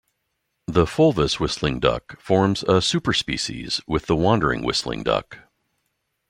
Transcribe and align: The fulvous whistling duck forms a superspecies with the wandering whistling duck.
The 0.65 0.87
fulvous 0.87 1.39
whistling 1.39 1.79
duck 1.79 2.19
forms 2.19 2.63
a 2.63 2.81
superspecies 2.81 3.81
with 3.85 4.07
the 4.07 4.15
wandering 4.15 4.63
whistling 4.63 5.03
duck. 5.03 5.37